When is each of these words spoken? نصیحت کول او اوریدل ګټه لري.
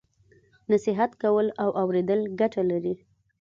نصیحت 0.71 1.11
کول 1.23 1.47
او 1.63 1.69
اوریدل 1.81 2.21
ګټه 2.39 2.61
لري. 2.71 2.95